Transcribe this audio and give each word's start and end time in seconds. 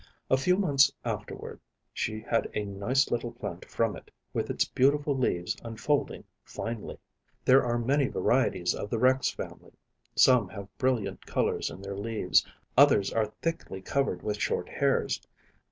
A 0.31 0.37
few 0.37 0.57
months 0.57 0.91
afterward 1.05 1.59
she 1.93 2.21
had 2.21 2.49
a 2.55 2.65
nice 2.65 3.11
little 3.11 3.31
plant 3.33 3.65
from 3.69 3.95
it, 3.95 4.09
with 4.33 4.49
its 4.49 4.65
beautiful 4.65 5.15
leaves 5.15 5.55
unfolding 5.63 6.23
finely. 6.43 6.97
There 7.45 7.63
are 7.63 7.77
many 7.77 8.07
varieties 8.07 8.73
of 8.73 8.89
the 8.89 8.97
Rex 8.97 9.29
family; 9.29 9.73
some 10.15 10.49
have 10.49 10.75
brilliant 10.79 11.27
colors 11.27 11.69
in 11.69 11.83
their 11.83 11.95
leaves, 11.99 12.43
others 12.75 13.13
are 13.13 13.27
thickly 13.43 13.79
covered 13.79 14.23
with 14.23 14.41
short 14.41 14.67
hairs. 14.69 15.21